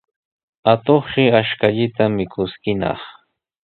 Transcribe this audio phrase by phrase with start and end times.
[0.73, 3.01] Atuqshi ashkallanta mikuskinaq.